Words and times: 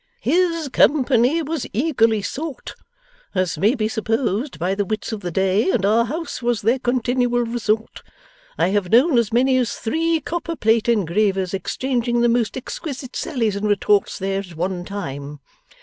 His 0.21 0.67
company 0.69 1.43
was 1.43 1.67
eagerly 1.73 2.23
sought, 2.23 2.73
as 3.35 3.59
may 3.59 3.75
be 3.75 3.87
supposed, 3.87 4.57
by 4.57 4.73
the 4.73 4.83
wits 4.83 5.11
of 5.11 5.19
the 5.19 5.29
day, 5.29 5.69
and 5.69 5.85
our 5.85 6.05
house 6.05 6.41
was 6.41 6.63
their 6.63 6.79
continual 6.79 7.41
resort. 7.43 8.01
I 8.57 8.69
have 8.69 8.89
known 8.91 9.19
as 9.19 9.31
many 9.31 9.57
as 9.59 9.73
three 9.75 10.19
copper 10.19 10.55
plate 10.55 10.89
engravers 10.89 11.53
exchanging 11.53 12.21
the 12.21 12.29
most 12.29 12.57
exquisite 12.57 13.15
sallies 13.15 13.55
and 13.55 13.67
retorts 13.67 14.17
there, 14.17 14.39
at 14.39 14.55
one 14.55 14.85
time. 14.85 15.39